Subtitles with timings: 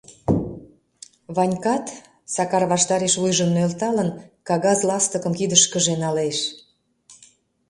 [1.35, 1.85] Ванькат,
[2.33, 4.09] Сакар ваштареш вуйжым нӧлталын,
[4.47, 6.37] кагаз ластыкым кидышкыже налеш.